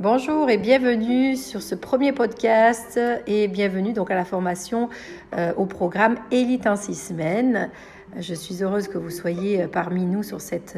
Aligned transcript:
Bonjour 0.00 0.48
et 0.48 0.56
bienvenue 0.56 1.36
sur 1.36 1.60
ce 1.60 1.74
premier 1.74 2.12
podcast 2.12 2.98
et 3.26 3.48
bienvenue 3.48 3.92
donc 3.92 4.10
à 4.10 4.14
la 4.14 4.24
formation 4.24 4.88
euh, 5.36 5.52
au 5.58 5.66
programme 5.66 6.16
Élite 6.30 6.66
en 6.66 6.74
six 6.74 6.94
semaines. 6.94 7.68
Je 8.18 8.32
suis 8.32 8.62
heureuse 8.62 8.88
que 8.88 8.96
vous 8.96 9.10
soyez 9.10 9.66
parmi 9.66 10.06
nous 10.06 10.22
sur 10.22 10.38
euh, 10.38 10.38
cette, 10.38 10.76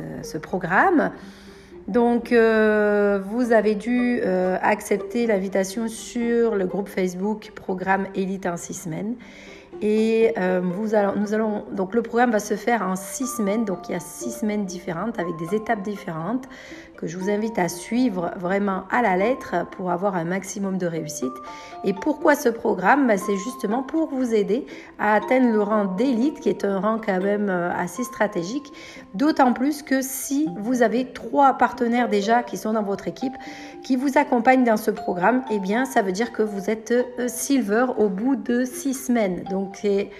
euh, 0.00 0.22
ce 0.22 0.38
programme. 0.38 1.10
Donc, 1.88 2.32
vous 2.32 3.52
avez 3.52 3.74
dû 3.74 4.22
accepter 4.22 5.26
l'invitation 5.26 5.86
sur 5.86 6.54
le 6.54 6.66
groupe 6.66 6.88
Facebook 6.88 7.52
Programme 7.54 8.06
Élite 8.14 8.46
en 8.46 8.56
six 8.56 8.72
semaines. 8.72 9.16
Et 9.82 10.32
vous 10.62 10.94
allons, 10.94 11.14
nous 11.16 11.34
allons, 11.34 11.66
donc 11.72 11.94
le 11.94 12.00
programme 12.00 12.30
va 12.30 12.38
se 12.38 12.54
faire 12.54 12.80
en 12.80 12.96
six 12.96 13.26
semaines, 13.26 13.66
donc 13.66 13.90
il 13.90 13.92
y 13.92 13.94
a 13.94 14.00
six 14.00 14.30
semaines 14.30 14.64
différentes 14.64 15.18
avec 15.18 15.36
des 15.36 15.54
étapes 15.54 15.82
différentes 15.82 16.48
je 17.06 17.18
vous 17.18 17.30
invite 17.30 17.58
à 17.58 17.68
suivre 17.68 18.32
vraiment 18.36 18.84
à 18.90 19.02
la 19.02 19.16
lettre 19.16 19.66
pour 19.72 19.90
avoir 19.90 20.16
un 20.16 20.24
maximum 20.24 20.78
de 20.78 20.86
réussite. 20.86 21.32
Et 21.84 21.92
pourquoi 21.92 22.34
ce 22.34 22.48
programme? 22.48 23.06
Ben, 23.06 23.18
C'est 23.18 23.36
justement 23.36 23.82
pour 23.82 24.08
vous 24.08 24.34
aider 24.34 24.66
à 24.98 25.14
atteindre 25.14 25.50
le 25.52 25.62
rang 25.62 25.84
d'élite, 25.84 26.40
qui 26.40 26.48
est 26.48 26.64
un 26.64 26.78
rang 26.78 26.98
quand 27.04 27.20
même 27.20 27.48
euh, 27.48 27.70
assez 27.76 28.04
stratégique, 28.04 28.72
d'autant 29.14 29.52
plus 29.52 29.82
que 29.82 30.02
si 30.02 30.48
vous 30.56 30.82
avez 30.82 31.12
trois 31.12 31.54
partenaires 31.54 32.08
déjà 32.08 32.42
qui 32.42 32.56
sont 32.56 32.72
dans 32.72 32.82
votre 32.82 33.08
équipe, 33.08 33.34
qui 33.82 33.96
vous 33.96 34.16
accompagnent 34.16 34.64
dans 34.64 34.76
ce 34.76 34.90
programme, 34.90 35.42
eh 35.50 35.58
bien 35.58 35.84
ça 35.84 36.02
veut 36.02 36.12
dire 36.12 36.32
que 36.32 36.42
vous 36.42 36.70
êtes 36.70 36.92
euh, 36.92 37.28
silver 37.28 37.86
au 37.98 38.08
bout 38.08 38.36
de 38.36 38.64
six 38.64 38.94
semaines. 38.94 39.44
Donc 39.50 39.78
c'est 39.80 40.10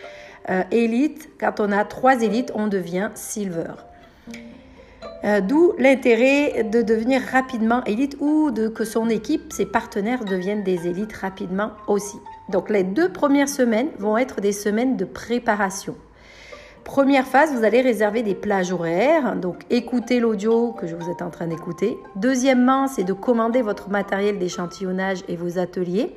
euh, 0.50 0.62
élite, 0.70 1.30
quand 1.40 1.60
on 1.60 1.72
a 1.72 1.84
trois 1.84 2.22
élites, 2.22 2.52
on 2.54 2.66
devient 2.66 3.10
silver. 3.14 3.72
Euh, 5.24 5.40
d'où 5.40 5.72
l'intérêt 5.78 6.64
de 6.64 6.82
devenir 6.82 7.22
rapidement 7.22 7.82
élite 7.84 8.16
ou 8.20 8.50
de 8.50 8.68
que 8.68 8.84
son 8.84 9.08
équipe, 9.08 9.52
ses 9.54 9.64
partenaires 9.64 10.24
deviennent 10.24 10.62
des 10.62 10.86
élites 10.86 11.14
rapidement 11.14 11.70
aussi. 11.86 12.18
Donc 12.50 12.68
les 12.68 12.84
deux 12.84 13.10
premières 13.10 13.48
semaines 13.48 13.88
vont 13.98 14.18
être 14.18 14.42
des 14.42 14.52
semaines 14.52 14.98
de 14.98 15.06
préparation. 15.06 15.96
Première 16.84 17.26
phase, 17.26 17.54
vous 17.54 17.64
allez 17.64 17.80
réserver 17.80 18.22
des 18.22 18.34
plages 18.34 18.70
horaires, 18.70 19.36
donc 19.36 19.64
écoutez 19.70 20.20
l'audio 20.20 20.72
que 20.72 20.86
je 20.86 20.94
vous 20.94 21.10
êtes 21.10 21.22
en 21.22 21.30
train 21.30 21.46
d'écouter. 21.46 21.96
Deuxièmement, 22.16 22.86
c'est 22.86 23.04
de 23.04 23.14
commander 23.14 23.62
votre 23.62 23.88
matériel 23.88 24.38
d'échantillonnage 24.38 25.24
et 25.26 25.36
vos 25.36 25.58
ateliers. 25.58 26.14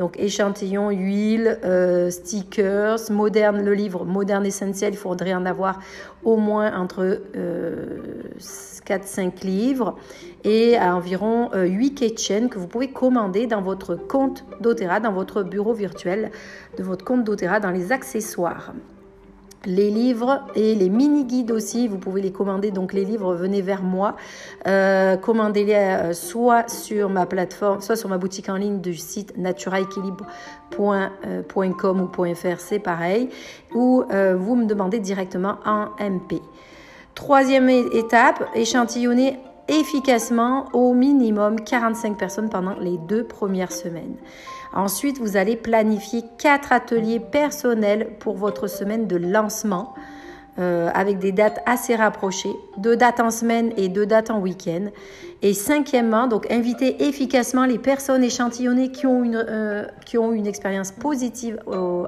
Donc 0.00 0.18
échantillons, 0.18 0.88
huile, 0.88 1.58
euh, 1.62 2.08
stickers, 2.08 3.10
moderne, 3.10 3.62
le 3.62 3.74
livre 3.74 4.06
moderne 4.06 4.46
essentiel, 4.46 4.94
il 4.94 4.96
faudrait 4.96 5.34
en 5.34 5.44
avoir 5.44 5.78
au 6.24 6.38
moins 6.38 6.74
entre 6.74 7.20
4-5 7.36 7.36
euh, 7.36 9.30
livres 9.44 9.98
et 10.42 10.78
environ 10.80 11.50
8 11.52 11.54
euh, 11.54 11.94
keychains 11.94 12.48
que 12.48 12.58
vous 12.58 12.66
pouvez 12.66 12.90
commander 12.90 13.46
dans 13.46 13.60
votre 13.60 13.94
compte 13.94 14.46
doTERRA, 14.62 15.00
dans 15.00 15.12
votre 15.12 15.42
bureau 15.42 15.74
virtuel 15.74 16.30
de 16.78 16.82
votre 16.82 17.04
compte 17.04 17.24
doTERRA 17.24 17.60
dans 17.60 17.70
les 17.70 17.92
accessoires 17.92 18.72
les 19.66 19.90
livres 19.90 20.40
et 20.54 20.74
les 20.74 20.88
mini-guides 20.88 21.50
aussi, 21.50 21.86
vous 21.86 21.98
pouvez 21.98 22.22
les 22.22 22.32
commander. 22.32 22.70
Donc 22.70 22.92
les 22.92 23.04
livres, 23.04 23.34
venez 23.34 23.62
vers 23.62 23.82
moi. 23.82 24.16
Euh, 24.66 25.16
commandez-les 25.16 25.74
euh, 25.74 26.12
soit 26.12 26.70
sur 26.70 27.10
ma 27.10 27.26
plateforme, 27.26 27.80
soit 27.80 27.96
sur 27.96 28.08
ma 28.08 28.18
boutique 28.18 28.48
en 28.48 28.56
ligne 28.56 28.80
du 28.80 28.94
site 28.94 29.36
naturaequilibre.com 29.36 32.00
ou 32.00 32.34
.fr, 32.34 32.58
c'est 32.58 32.78
pareil. 32.78 33.28
Ou 33.74 34.04
euh, 34.10 34.36
vous 34.36 34.56
me 34.56 34.64
demandez 34.64 34.98
directement 34.98 35.56
en 35.66 35.88
MP. 36.00 36.40
Troisième 37.14 37.68
étape, 37.68 38.42
échantillonner 38.54 39.38
efficacement 39.68 40.68
au 40.72 40.94
minimum 40.94 41.60
45 41.60 42.16
personnes 42.16 42.48
pendant 42.48 42.74
les 42.80 42.96
deux 42.98 43.24
premières 43.24 43.72
semaines. 43.72 44.16
Ensuite, 44.72 45.18
vous 45.18 45.36
allez 45.36 45.56
planifier 45.56 46.22
quatre 46.38 46.72
ateliers 46.72 47.20
personnels 47.20 48.08
pour 48.20 48.36
votre 48.36 48.68
semaine 48.68 49.06
de 49.06 49.16
lancement 49.16 49.94
euh, 50.58 50.90
avec 50.94 51.18
des 51.18 51.32
dates 51.32 51.60
assez 51.64 51.94
rapprochées, 51.96 52.54
deux 52.76 52.96
dates 52.96 53.20
en 53.20 53.30
semaine 53.30 53.72
et 53.76 53.88
deux 53.88 54.06
dates 54.06 54.30
en 54.30 54.40
week-end. 54.40 54.86
Et 55.42 55.54
cinquièmement, 55.54 56.26
donc 56.26 56.50
invitez 56.50 57.04
efficacement 57.04 57.64
les 57.64 57.78
personnes 57.78 58.22
échantillonnées 58.22 58.90
qui 58.90 59.06
ont 59.06 59.24
une, 59.24 59.44
euh, 59.48 59.86
qui 60.04 60.18
ont 60.18 60.32
une 60.32 60.46
expérience 60.46 60.92
positive 60.92 61.58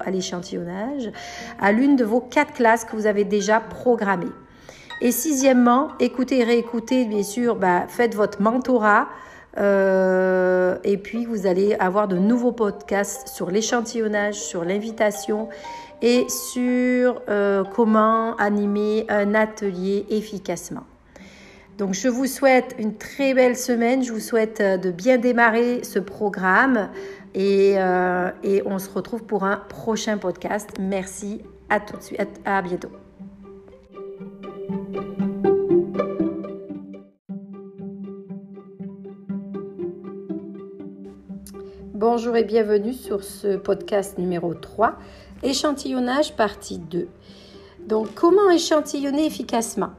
à 0.05 0.11
l'échantillonnage 0.11 1.11
à 1.59 1.71
l'une 1.71 1.95
de 1.95 2.03
vos 2.03 2.19
quatre 2.19 2.53
classes 2.53 2.85
que 2.85 2.95
vous 2.95 3.07
avez 3.07 3.23
déjà 3.23 3.59
programmées. 3.59 4.31
Et 5.01 5.11
sixièmement, 5.11 5.89
écoutez 5.99 6.39
et 6.39 6.43
réécoutez, 6.43 7.05
bien 7.05 7.23
sûr, 7.23 7.55
bah, 7.55 7.85
faites 7.87 8.15
votre 8.15 8.41
mentorat. 8.41 9.07
Euh, 9.57 10.77
et 10.83 10.97
puis, 10.97 11.25
vous 11.25 11.45
allez 11.45 11.75
avoir 11.75 12.07
de 12.07 12.17
nouveaux 12.17 12.51
podcasts 12.51 13.27
sur 13.27 13.51
l'échantillonnage, 13.51 14.35
sur 14.35 14.65
l'invitation 14.65 15.49
et 16.01 16.25
sur 16.29 17.21
euh, 17.29 17.63
comment 17.63 18.35
animer 18.37 19.05
un 19.09 19.35
atelier 19.35 20.05
efficacement. 20.09 20.83
Donc, 21.77 21.93
je 21.93 22.07
vous 22.07 22.27
souhaite 22.27 22.75
une 22.77 22.95
très 22.97 23.33
belle 23.33 23.57
semaine. 23.57 24.03
Je 24.03 24.11
vous 24.11 24.19
souhaite 24.19 24.61
euh, 24.61 24.77
de 24.77 24.91
bien 24.91 25.17
démarrer 25.17 25.83
ce 25.83 25.99
programme 25.99 26.89
et, 27.35 27.77
et 28.43 28.61
on 28.67 28.77
se 28.77 28.89
retrouve 28.91 29.23
pour 29.23 29.43
un 29.43 29.57
prochain 29.57 30.19
podcast. 30.19 30.69
Merci. 30.79 31.41
À 31.69 31.79
tout 31.79 31.97
de 31.97 32.03
suite. 32.03 32.39
à 32.45 32.61
bientôt. 32.61 33.02
Bonjour 42.23 42.37
et 42.37 42.45
bienvenue 42.45 42.93
sur 42.93 43.21
ce 43.21 43.57
podcast 43.57 44.17
numéro 44.17 44.53
3, 44.53 44.95
échantillonnage 45.43 46.37
partie 46.37 46.77
2. 46.77 47.09
Donc 47.85 48.13
comment 48.15 48.49
échantillonner 48.49 49.25
efficacement? 49.25 49.89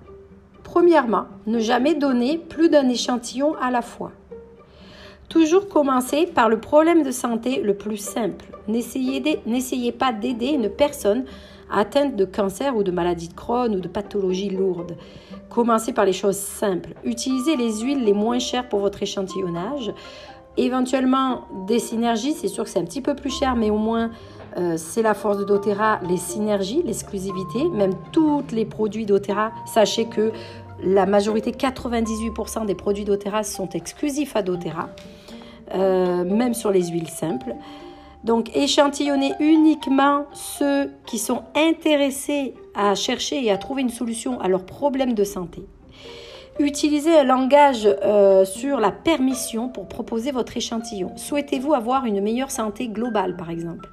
Premièrement, 0.62 1.26
ne 1.46 1.58
jamais 1.58 1.94
donner 1.94 2.38
plus 2.38 2.70
d'un 2.70 2.88
échantillon 2.88 3.54
à 3.60 3.70
la 3.70 3.82
fois. 3.82 4.10
Toujours 5.28 5.68
commencer 5.68 6.24
par 6.24 6.48
le 6.48 6.58
problème 6.58 7.02
de 7.02 7.10
santé 7.10 7.60
le 7.60 7.74
plus 7.74 7.98
simple. 7.98 8.46
N'essayez 8.68 9.92
pas 9.92 10.14
d'aider 10.14 10.46
une 10.46 10.70
personne 10.70 11.26
atteinte 11.70 12.16
de 12.16 12.24
cancer 12.24 12.74
ou 12.74 12.82
de 12.82 12.90
maladie 12.90 13.28
de 13.28 13.34
Crohn 13.34 13.74
ou 13.74 13.80
de 13.80 13.88
pathologie 13.88 14.48
lourde. 14.48 14.96
Commencez 15.50 15.92
par 15.92 16.06
les 16.06 16.14
choses 16.14 16.38
simples. 16.38 16.94
Utilisez 17.04 17.56
les 17.56 17.80
huiles 17.80 18.02
les 18.02 18.14
moins 18.14 18.38
chères 18.38 18.66
pour 18.68 18.80
votre 18.80 19.02
échantillonnage. 19.02 19.92
Éventuellement, 20.56 21.42
des 21.66 21.80
synergies, 21.80 22.32
c'est 22.32 22.48
sûr 22.48 22.64
que 22.64 22.70
c'est 22.70 22.78
un 22.78 22.84
petit 22.84 23.00
peu 23.00 23.16
plus 23.16 23.30
cher, 23.30 23.56
mais 23.56 23.70
au 23.70 23.76
moins, 23.76 24.10
euh, 24.56 24.76
c'est 24.76 25.02
la 25.02 25.14
force 25.14 25.38
de 25.38 25.44
doTERRA, 25.44 26.00
les 26.08 26.16
synergies, 26.16 26.82
l'exclusivité, 26.84 27.68
même 27.72 27.94
tous 28.12 28.44
les 28.52 28.64
produits 28.64 29.04
doTERRA. 29.04 29.50
Sachez 29.66 30.06
que 30.06 30.30
la 30.82 31.06
majorité, 31.06 31.50
98% 31.50 32.66
des 32.66 32.74
produits 32.74 33.04
doTERRA 33.04 33.42
sont 33.42 33.68
exclusifs 33.70 34.36
à 34.36 34.42
doTERRA, 34.42 34.90
euh, 35.74 36.24
même 36.24 36.54
sur 36.54 36.70
les 36.70 36.86
huiles 36.86 37.10
simples. 37.10 37.54
Donc, 38.22 38.56
échantillonnez 38.56 39.32
uniquement 39.40 40.26
ceux 40.32 40.90
qui 41.04 41.18
sont 41.18 41.42
intéressés 41.56 42.54
à 42.74 42.94
chercher 42.94 43.44
et 43.44 43.50
à 43.50 43.58
trouver 43.58 43.82
une 43.82 43.90
solution 43.90 44.40
à 44.40 44.48
leurs 44.48 44.64
problèmes 44.64 45.14
de 45.14 45.24
santé. 45.24 45.64
Utilisez 46.60 47.18
un 47.18 47.24
langage 47.24 47.84
euh, 47.84 48.44
sur 48.44 48.78
la 48.78 48.92
permission 48.92 49.68
pour 49.68 49.88
proposer 49.88 50.30
votre 50.30 50.56
échantillon. 50.56 51.10
Souhaitez-vous 51.16 51.74
avoir 51.74 52.04
une 52.04 52.20
meilleure 52.20 52.52
santé 52.52 52.86
globale, 52.86 53.36
par 53.36 53.50
exemple? 53.50 53.90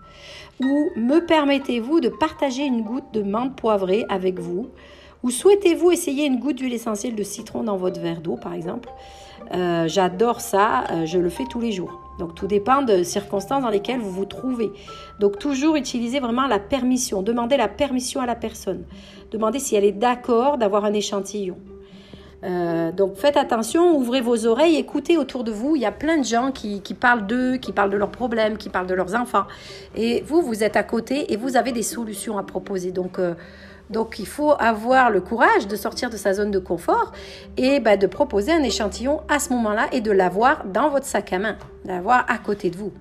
Ou 0.60 0.90
me 0.96 1.26
permettez-vous 1.26 2.02
de 2.02 2.10
partager 2.10 2.64
une 2.64 2.84
goutte 2.84 3.12
de 3.14 3.24
menthe 3.24 3.56
poivrée 3.56 4.06
avec 4.10 4.38
vous? 4.38 4.70
Ou 5.24 5.32
souhaitez-vous 5.32 5.90
essayer 5.90 6.28
une 6.28 6.40
goutte 6.40 6.58
d'huile 6.58 6.74
essentielle 6.74 7.16
de 7.16 7.24
citron 7.24 7.64
dans 7.64 7.78
votre 7.78 8.00
verre 8.00 8.22
d'eau, 8.22 8.36
par 8.36 8.54
exemple? 8.54 8.90
Euh, 9.56 9.88
J'adore 9.88 10.40
ça, 10.40 10.84
euh, 10.92 11.06
je 11.08 11.18
le 11.18 11.30
fais 11.30 11.46
tous 11.50 11.60
les 11.60 11.72
jours. 11.72 12.00
Donc 12.20 12.36
tout 12.36 12.46
dépend 12.46 12.84
de 12.84 13.02
circonstances 13.02 13.64
dans 13.64 13.70
lesquelles 13.70 14.00
vous 14.00 14.12
vous 14.12 14.26
trouvez. 14.26 14.70
Donc 15.20 15.40
toujours 15.40 15.78
utiliser 15.78 16.20
vraiment 16.20 16.46
la 16.46 16.60
permission. 16.60 17.24
Demandez 17.24 17.58
la 17.58 17.68
permission 17.68 18.22
à 18.22 18.28
la 18.28 18.36
personne. 18.36 18.86
Demandez 19.32 19.58
si 19.58 19.76
elle 19.76 19.86
est 19.86 19.92
d'accord 19.92 20.60
d'avoir 20.60 20.86
un 20.86 20.94
échantillon. 20.94 21.58
Euh, 22.44 22.92
donc 22.92 23.18
faites 23.18 23.38
attention, 23.38 23.96
ouvrez 23.96 24.22
vos 24.22 24.48
oreilles, 24.48 24.76
écoutez 24.78 25.18
autour 25.18 25.44
de 25.44 25.52
vous. 25.52 25.76
Il 25.76 25.82
y 25.82 25.86
a 25.86 25.92
plein 25.92 26.18
de 26.18 26.24
gens 26.24 26.52
qui, 26.52 26.82
parlent 27.00 27.28
d'eux, 27.28 27.58
qui 27.58 27.72
parlent 27.72 27.92
de 27.92 27.98
leurs 27.98 28.12
problèmes, 28.12 28.58
qui 28.58 28.70
parlent 28.70 28.88
de 28.88 28.96
leurs 28.96 29.16
enfants. 29.16 29.46
Et 29.96 30.24
vous, 30.26 30.42
vous 30.42 30.64
êtes 30.64 30.76
à 30.76 30.84
côté 30.84 31.32
et 31.32 31.38
vous 31.38 31.56
avez 31.56 31.72
des 31.72 31.84
solutions 31.84 32.38
à 32.38 32.44
proposer. 32.44 32.92
Donc, 32.92 33.20
euh, 33.20 33.36
donc 33.90 34.20
il 34.20 34.28
faut 34.28 34.54
avoir 34.58 35.12
le 35.12 35.22
courage 35.22 35.68
de 35.68 35.76
sortir 35.76 36.10
de 36.10 36.18
sa 36.18 36.34
zone 36.34 36.50
de 36.50 36.60
confort 36.60 37.12
et 37.58 37.80
bah, 37.80 37.98
de 37.98 38.08
proposer 38.08 38.52
un 38.52 38.64
échantillon 38.64 39.22
à 39.30 39.40
ce 39.40 39.52
moment-là 39.54 39.88
et 39.92 40.02
de 40.02 40.12
l'avoir 40.12 40.66
dans 40.66 40.90
votre 40.90 41.06
sac 41.06 41.34
à 41.34 41.40
main, 41.40 41.58
l'avoir 41.86 42.26
à 42.30 42.38
côté 42.38 42.70
de 42.70 42.78
vous. 42.78 42.94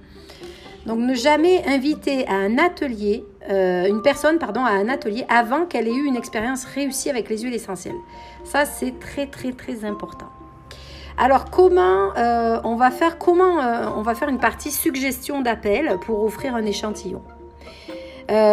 Donc 0.87 0.99
ne 0.99 1.15
jamais 1.15 1.63
inviter 1.67 2.27
à 2.27 2.35
un 2.35 2.59
atelier, 2.59 3.25
euh, 3.51 3.87
une 3.87 4.03
personne 4.03 4.39
pardon, 4.39 4.65
à 4.65 4.71
un 4.71 4.89
atelier 4.89 5.25
avant 5.29 5.67
qu'elle 5.67 5.89
ait 5.89 5.95
eu 5.95 6.05
une 6.05 6.17
expérience 6.17 6.65
réussie 6.65 7.11
avec 7.11 7.29
les 7.29 7.39
huiles 7.39 7.55
essentielles. 7.55 7.99
Ça, 8.45 8.65
c'est 8.65 8.99
très 8.99 9.27
très 9.27 9.53
très 9.53 9.85
important. 9.85 10.29
Alors 11.19 11.51
comment 11.51 12.17
euh, 12.17 12.61
on 12.65 12.77
va 12.77 12.91
faire 12.91 13.19
comment 13.19 13.57
on 13.97 14.03
va 14.03 14.15
faire 14.15 14.29
une 14.29 14.39
partie 14.39 14.71
suggestion 14.71 15.43
d'appel 15.43 15.99
pour 16.07 16.23
offrir 16.23 16.55
un 16.55 16.65
échantillon? 16.65 17.23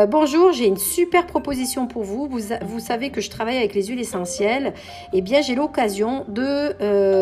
bonjour, 0.09 0.53
j'ai 0.53 0.65
une 0.65 0.77
super 0.77 1.27
proposition 1.27 1.85
pour 1.85 2.03
vous. 2.03 2.27
vous. 2.27 2.39
vous. 2.65 2.79
savez 2.79 3.11
que 3.11 3.21
je 3.21 3.29
travaille 3.29 3.57
avec 3.57 3.75
les 3.75 3.83
huiles 3.85 3.99
essentielles. 3.99 4.73
Eh 5.13 5.21
bien, 5.21 5.41
j'ai 5.41 5.53
l'occasion 5.53 6.25
de, 6.27 6.73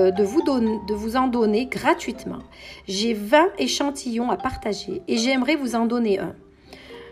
de, 0.09 0.23
vous 0.23 0.41
de 0.41 0.93
vous 0.93 1.17
en 1.17 1.27
donner 1.27 1.65
gratuitement. 1.65 2.39
J'ai 2.87 3.13
20 3.13 3.47
échantillons 3.57 4.31
à 4.31 4.37
partager 4.37 5.01
et 5.09 5.17
j'aimerais 5.17 5.57
vous 5.57 5.75
en 5.75 5.85
donner 5.85 6.17
un. 6.19 6.33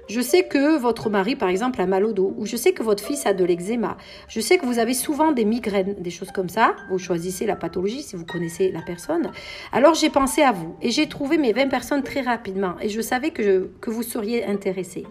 Je 0.08 0.20
sais 0.20 0.44
que 0.44 0.78
votre 0.78 1.10
mari, 1.10 1.36
par 1.36 1.50
exemple, 1.50 1.82
a 1.82 1.86
mal 1.86 2.04
au 2.04 2.12
dos, 2.12 2.34
ou 2.38 2.46
je 2.46 2.58
sais 2.58 2.74
que 2.74 2.84
votre 2.84 3.04
fils 3.04 3.26
a 3.26 3.34
de 3.34 3.46
l'eczéma. 3.46 3.98
Je 4.28 4.42
sais 4.42 4.58
que 4.58 4.66
vous 4.66 4.80
avez 4.80 4.94
souvent 4.94 5.32
des 5.32 5.46
migraines, 5.46 5.96
des 5.98 6.10
choses 6.10 6.32
comme 6.32 6.50
ça. 6.50 6.76
Vous 6.90 6.98
choisissez 7.00 7.46
la 7.46 7.56
pathologie 7.56 8.04
si 8.04 8.16
vous 8.16 8.26
connaissez 8.26 8.72
la 8.72 8.82
personne. 8.82 9.32
Alors 9.72 9.94
j'ai 9.94 10.10
pensé 10.10 10.42
à 10.42 10.52
vous 10.52 10.76
et 10.82 10.92
j'ai 10.92 11.08
trouvé 11.08 11.38
mes 11.38 11.54
20 11.54 11.70
personnes 11.70 12.04
très 12.04 12.22
rapidement 12.22 12.76
et 12.82 12.90
je 12.90 13.02
savais 13.02 13.32
que, 13.32 13.70
que 13.80 13.90
vous 13.90 14.04
seriez 14.04 14.46
intéressé. 14.46 15.06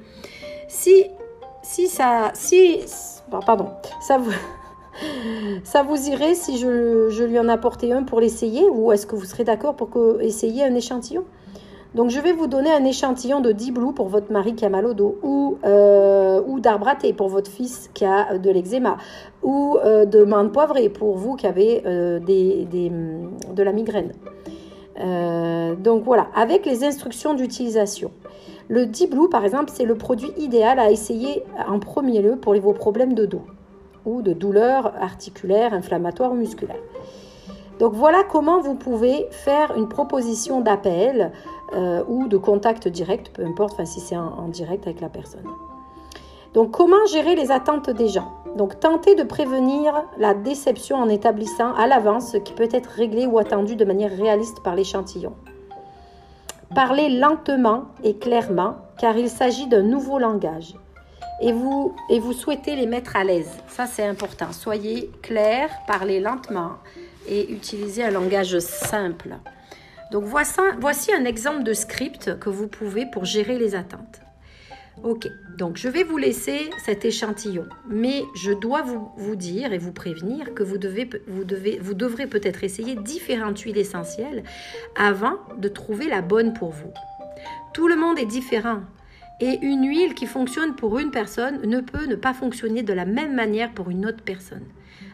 Si, 0.68 1.06
si 1.62 1.88
ça, 1.88 2.30
si, 2.34 2.80
pardon, 3.46 3.70
ça 4.06 4.18
vous, 4.18 4.32
ça 5.64 5.82
vous 5.82 6.08
irait 6.08 6.34
si 6.34 6.58
je, 6.58 7.08
je 7.10 7.24
lui 7.24 7.38
en 7.38 7.48
apportais 7.48 7.92
un 7.92 8.02
pour 8.02 8.20
l'essayer 8.20 8.64
ou 8.68 8.92
est-ce 8.92 9.06
que 9.06 9.16
vous 9.16 9.24
serez 9.24 9.44
d'accord 9.44 9.74
pour 9.74 9.88
que, 9.88 10.20
essayer 10.20 10.64
un 10.64 10.74
échantillon? 10.74 11.24
Donc 11.94 12.10
je 12.10 12.20
vais 12.20 12.32
vous 12.32 12.46
donner 12.46 12.70
un 12.70 12.84
échantillon 12.84 13.40
de 13.40 13.52
Diblou 13.52 13.92
pour 13.92 14.08
votre 14.08 14.32
mari 14.32 14.54
qui 14.54 14.64
a 14.64 14.68
mal 14.68 14.86
au 14.86 14.94
dos, 14.94 15.18
ou, 15.22 15.58
euh, 15.64 16.40
d'arbre 16.58 16.90
pour 17.16 17.28
votre 17.28 17.50
fils 17.50 17.90
qui 17.92 18.04
a 18.04 18.38
de 18.38 18.50
l'eczéma, 18.50 18.96
ou 19.42 19.78
euh, 19.84 20.04
de 20.04 20.24
menthe 20.24 20.52
poivrée 20.52 20.88
pour 20.88 21.16
vous 21.16 21.36
qui 21.36 21.46
avez 21.46 21.82
euh, 21.86 22.20
des, 22.20 22.66
de 22.70 23.62
la 23.62 23.72
migraine. 23.72 24.12
donc 25.78 26.04
voilà, 26.04 26.28
avec 26.34 26.64
les 26.66 26.84
instructions 26.84 27.34
d'utilisation. 27.34 28.10
Le 28.68 28.86
Diblou, 28.86 29.28
par 29.28 29.44
exemple, 29.44 29.70
c'est 29.74 29.84
le 29.84 29.96
produit 29.96 30.32
idéal 30.38 30.78
à 30.78 30.90
essayer 30.90 31.42
en 31.68 31.78
premier 31.78 32.22
lieu 32.22 32.36
pour 32.36 32.54
vos 32.54 32.72
problèmes 32.72 33.14
de 33.14 33.26
dos 33.26 33.42
ou 34.04 34.22
de 34.22 34.32
douleurs 34.32 34.92
articulaires, 35.00 35.74
inflammatoires 35.74 36.32
ou 36.32 36.36
musculaires. 36.36 36.82
Donc 37.82 37.94
voilà 37.94 38.22
comment 38.22 38.60
vous 38.60 38.76
pouvez 38.76 39.26
faire 39.32 39.76
une 39.76 39.88
proposition 39.88 40.60
d'appel 40.60 41.32
euh, 41.74 42.04
ou 42.06 42.28
de 42.28 42.36
contact 42.36 42.86
direct, 42.86 43.30
peu 43.30 43.44
importe 43.44 43.84
si 43.84 43.98
c'est 43.98 44.16
en, 44.16 44.46
direct 44.46 44.86
avec 44.86 45.00
la 45.00 45.08
personne. 45.08 45.42
Donc 46.54 46.70
comment 46.70 47.04
gérer 47.06 47.34
les 47.34 47.50
attentes 47.50 47.90
des 47.90 48.06
gens? 48.06 48.34
Donc 48.56 48.78
tenter 48.78 49.16
de 49.16 49.24
prévenir 49.24 50.04
la 50.16 50.32
déception 50.32 50.98
en 50.98 51.08
établissant 51.08 51.74
à 51.74 51.88
l'avance 51.88 52.30
ce 52.30 52.36
qui 52.36 52.52
peut 52.52 52.68
être 52.70 52.86
réglé 52.86 53.26
ou 53.26 53.40
attendu 53.40 53.74
de 53.74 53.84
manière 53.84 54.16
réaliste 54.16 54.62
par 54.62 54.76
l'échantillon. 54.76 55.34
Parlez 56.76 57.08
lentement 57.08 57.86
et 58.04 58.14
clairement 58.14 58.76
car 58.96 59.18
il 59.18 59.28
s'agit 59.28 59.66
d'un 59.66 59.82
nouveau 59.82 60.20
langage. 60.20 60.76
Et 61.40 61.50
vous, 61.50 61.96
et 62.08 62.20
vous 62.20 62.32
souhaitez 62.32 62.76
les 62.76 62.86
mettre 62.86 63.16
à 63.16 63.24
l'aise. 63.24 63.50
Ça, 63.66 63.86
c'est 63.86 64.06
important. 64.06 64.52
Soyez 64.52 65.10
clair, 65.20 65.68
parlez 65.88 66.20
lentement 66.20 66.74
et 67.28 67.52
utilisez 67.52 68.02
un 68.02 68.10
langage 68.10 68.58
simple. 68.58 69.36
Donc 70.10 70.24
voici, 70.24 71.12
un 71.12 71.24
exemple 71.24 71.62
de 71.62 71.72
script 71.72 72.38
que 72.38 72.50
vous 72.50 72.68
pouvez 72.68 73.06
pour 73.06 73.24
gérer 73.24 73.58
les 73.58 73.74
attentes. 73.74 74.20
Ok, 75.02 75.26
donc 75.56 75.78
je 75.78 75.88
vais 75.88 76.04
vous 76.04 76.18
laisser 76.18 76.68
cet 76.84 77.06
échantillon, 77.06 77.64
mais 77.88 78.22
je 78.34 78.52
dois 78.52 78.82
vous, 78.82 79.36
dire 79.36 79.72
et 79.72 79.78
vous 79.78 79.92
prévenir 79.92 80.52
que 80.52 80.62
vous, 80.62 80.76
devez, 80.76 81.08
vous, 81.26 81.44
devez, 81.44 81.78
vous 81.80 81.94
devrez 81.94 82.26
peut-être 82.26 82.62
essayer 82.62 82.94
différentes 82.94 83.58
huiles 83.60 83.78
essentielles 83.78 84.44
avant 84.94 85.38
de 85.56 85.68
trouver 85.68 86.08
la 86.08 86.20
bonne 86.20 86.52
pour 86.52 86.72
vous. 86.72 86.92
Tout 87.72 87.88
le 87.88 87.96
monde 87.96 88.18
est 88.18 88.26
différent 88.26 88.80
et 89.40 89.58
une 89.62 89.88
huile 89.88 90.14
qui 90.14 90.26
fonctionne 90.26 90.76
pour 90.76 90.98
une 90.98 91.10
personne 91.10 91.66
ne 91.66 91.80
peut 91.80 92.04
ne 92.04 92.14
pas 92.14 92.34
fonctionner 92.34 92.82
de 92.82 92.92
la 92.92 93.06
même 93.06 93.34
manière 93.34 93.72
pour 93.72 93.88
une 93.88 94.04
autre 94.04 94.22
personne. 94.22 94.66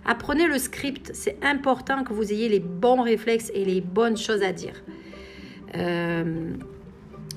Apprenez 0.04 0.46
le 0.46 0.58
script, 0.58 1.10
c'est 1.14 1.38
important 1.42 2.04
que 2.04 2.12
vous 2.12 2.32
ayez 2.32 2.48
les 2.48 2.60
bons 2.60 3.02
réflexes 3.02 3.50
et 3.54 3.64
les 3.64 3.80
bonnes 3.80 4.16
choses 4.16 4.42
à 4.42 4.52
dire. 4.52 4.82
Euh, 5.76 6.52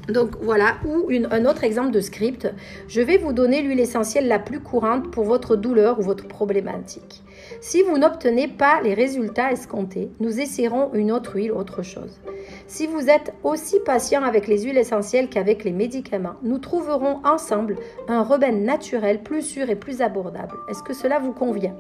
donc 0.08 0.36
voilà, 0.42 0.78
ou 0.86 1.10
un 1.32 1.46
autre 1.46 1.64
exemple 1.64 1.92
de 1.92 2.02
script. 2.02 2.52
Je 2.88 3.02
vais 3.02 3.18
vous 3.18 3.34
donner 3.34 3.62
l'huile 3.62 3.80
essentielle 3.80 4.28
la 4.28 4.40
plus 4.40 4.60
courante 4.60 5.12
pour 5.12 5.26
votre 5.26 5.56
douleur 5.56 6.00
ou 6.00 6.04
votre 6.04 6.28
problématique. 6.28 7.24
Si 7.60 7.84
vous 7.84 7.98
n'obtenez 7.98 8.48
pas 8.48 8.82
les 8.82 8.94
résultats 8.94 9.52
escomptés, 9.52 10.10
nous 10.20 10.40
essaierons 10.40 10.94
une 10.94 11.12
autre 11.12 11.36
huile, 11.36 11.52
autre 11.52 11.84
chose. 11.84 12.20
Si 12.68 12.88
vous 12.88 13.10
êtes 13.10 13.34
aussi 13.44 13.80
patient 13.80 14.24
avec 14.24 14.48
les 14.48 14.64
huiles 14.64 14.78
essentielles 14.78 15.30
qu'avec 15.30 15.64
les 15.64 15.72
médicaments, 15.72 16.36
nous 16.44 16.58
trouverons 16.58 17.22
ensemble 17.24 17.76
un 18.08 18.24
remède 18.24 18.62
naturel 18.62 19.22
plus 19.22 19.44
sûr 19.44 19.70
et 19.70 19.76
plus 19.76 20.02
abordable. 20.02 20.56
Est-ce 20.70 20.84
que 20.84 20.94
cela 20.94 21.20
vous 21.20 21.34
convient? 21.34 21.76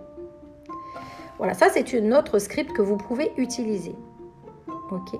Voilà, 1.41 1.55
ça 1.55 1.69
c'est 1.73 1.91
une 1.91 2.13
autre 2.13 2.37
script 2.37 2.71
que 2.71 2.83
vous 2.83 2.97
pouvez 2.97 3.31
utiliser. 3.35 3.95
Ok. 4.91 5.19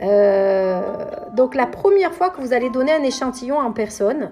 Euh, 0.00 0.80
donc 1.34 1.56
la 1.56 1.66
première 1.66 2.14
fois 2.14 2.30
que 2.30 2.40
vous 2.40 2.52
allez 2.52 2.70
donner 2.70 2.92
un 2.92 3.02
échantillon 3.02 3.58
en 3.58 3.72
personne, 3.72 4.30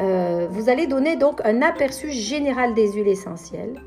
euh, 0.00 0.46
vous 0.50 0.70
allez 0.70 0.86
donner 0.86 1.16
donc 1.16 1.42
un 1.44 1.60
aperçu 1.60 2.10
général 2.10 2.72
des 2.72 2.92
huiles 2.92 3.08
essentielles. 3.08 3.78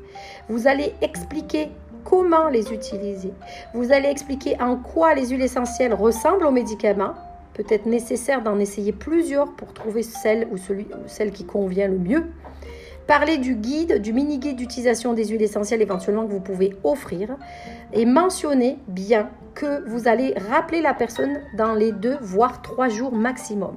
Vous 0.48 0.68
allez 0.68 0.94
expliquer 1.00 1.68
comment 2.04 2.48
les 2.48 2.72
utiliser. 2.72 3.32
Vous 3.74 3.90
allez 3.90 4.08
expliquer 4.08 4.54
en 4.60 4.76
quoi 4.76 5.14
les 5.14 5.30
huiles 5.30 5.42
essentielles 5.42 5.94
ressemblent 5.94 6.46
aux 6.46 6.52
médicaments. 6.52 7.14
Peut-être 7.54 7.86
nécessaire 7.86 8.40
d'en 8.40 8.60
essayer 8.60 8.92
plusieurs 8.92 9.50
pour 9.50 9.74
trouver 9.74 10.04
celle 10.04 10.46
ou 10.52 10.58
celui, 10.58 10.86
celle 11.08 11.32
qui 11.32 11.44
convient 11.44 11.88
le 11.88 11.98
mieux. 11.98 12.26
Parlez 13.06 13.38
du 13.38 13.56
guide, 13.56 14.00
du 14.00 14.12
mini-guide 14.12 14.56
d'utilisation 14.56 15.12
des 15.12 15.26
huiles 15.26 15.42
essentielles 15.42 15.82
éventuellement 15.82 16.26
que 16.26 16.32
vous 16.32 16.40
pouvez 16.40 16.76
offrir. 16.84 17.36
Et 17.92 18.06
mentionnez 18.06 18.78
bien 18.88 19.30
que 19.54 19.86
vous 19.88 20.08
allez 20.08 20.34
rappeler 20.50 20.80
la 20.80 20.94
personne 20.94 21.40
dans 21.56 21.74
les 21.74 21.92
deux, 21.92 22.16
voire 22.20 22.62
trois 22.62 22.88
jours 22.88 23.12
maximum. 23.12 23.76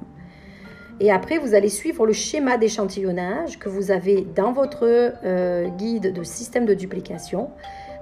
Et 1.00 1.10
après, 1.10 1.38
vous 1.38 1.54
allez 1.54 1.68
suivre 1.68 2.06
le 2.06 2.12
schéma 2.12 2.56
d'échantillonnage 2.56 3.58
que 3.58 3.68
vous 3.68 3.90
avez 3.90 4.26
dans 4.34 4.52
votre 4.52 4.84
euh, 4.84 5.68
guide 5.76 6.14
de 6.14 6.22
système 6.22 6.64
de 6.64 6.72
duplication. 6.72 7.50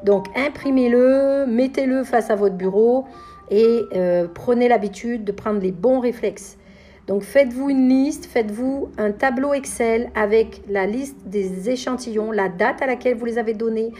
Donc, 0.05 0.27
imprimez-le, 0.37 1.47
mettez-le 1.47 2.05
face 2.05 2.31
à 2.31 2.37
votre 2.37 2.55
bureau 2.55 3.07
et 3.51 3.83
euh, 3.95 4.29
prenez 4.33 4.69
l'habitude 4.69 5.25
de 5.25 5.33
prendre 5.33 5.61
les 5.61 5.73
bons 5.73 5.99
réflexes. 5.99 6.57
Donc 7.07 7.23
faites-vous 7.23 7.69
une 7.69 7.89
liste, 7.89 8.25
faites-vous 8.25 8.89
un 8.97 9.13
tableau 9.13 9.53
Excel 9.53 10.11
avec 10.15 10.63
la 10.69 10.87
liste 10.87 11.17
des 11.27 11.69
échantillons, 11.69 12.33
la 12.33 12.49
date 12.49 12.81
à 12.81 12.87
laquelle 12.87 13.15
vous 13.15 13.27
les 13.27 13.37
avez 13.37 13.53
donnés, 13.53 13.93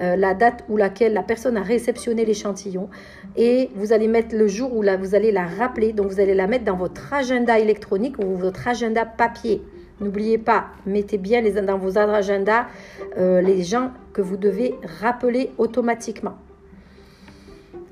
euh, 0.00 0.14
la 0.16 0.34
date 0.34 0.64
où 0.68 0.76
laquelle 0.76 1.14
la 1.14 1.22
personne 1.22 1.56
a 1.56 1.62
réceptionné 1.62 2.26
l'échantillon 2.26 2.90
et 3.36 3.70
vous 3.76 3.94
allez 3.94 4.08
mettre 4.08 4.36
le 4.36 4.46
jour 4.46 4.76
où 4.76 4.82
vous 4.82 5.14
allez 5.14 5.32
la 5.32 5.46
rappeler. 5.46 5.94
Donc 5.94 6.08
vous 6.08 6.20
allez 6.20 6.34
la 6.34 6.46
mettre 6.46 6.64
dans 6.64 6.76
votre 6.76 7.14
agenda 7.14 7.58
électronique 7.58 8.18
ou 8.18 8.36
votre 8.36 8.68
agenda 8.68 9.06
papier. 9.06 9.62
N'oubliez 10.00 10.38
pas, 10.38 10.66
mettez 10.86 11.18
bien 11.18 11.40
les, 11.40 11.52
dans 11.62 11.78
vos 11.78 11.96
agendas 11.96 12.66
euh, 13.16 13.40
les 13.40 13.62
gens 13.62 13.90
que 14.12 14.20
vous 14.20 14.36
devez 14.36 14.74
rappeler 15.00 15.50
automatiquement. 15.56 16.36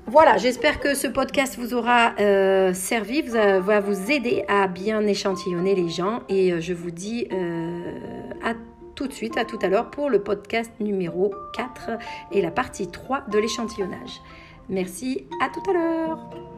Voilà, 0.09 0.37
j'espère 0.37 0.79
que 0.79 0.95
ce 0.95 1.05
podcast 1.05 1.55
vous 1.59 1.75
aura 1.75 2.15
euh, 2.19 2.73
servi, 2.73 3.21
va 3.21 3.79
vous 3.79 4.09
aider 4.09 4.43
à 4.47 4.67
bien 4.67 5.05
échantillonner 5.05 5.75
les 5.75 5.87
gens 5.87 6.23
et 6.29 6.51
euh, 6.51 6.59
je 6.59 6.73
vous 6.73 6.89
dis 6.89 7.27
euh, 7.31 7.93
à 8.43 8.55
tout 8.95 9.05
de 9.05 9.13
suite, 9.13 9.37
à 9.37 9.45
tout 9.45 9.59
à 9.61 9.67
l'heure 9.67 9.91
pour 9.91 10.09
le 10.09 10.23
podcast 10.23 10.71
numéro 10.79 11.31
4 11.53 11.91
et 12.31 12.41
la 12.41 12.49
partie 12.49 12.89
3 12.89 13.25
de 13.31 13.37
l'échantillonnage. 13.37 14.19
Merci, 14.67 15.27
à 15.43 15.49
tout 15.49 15.69
à 15.69 15.73
l'heure. 15.73 16.48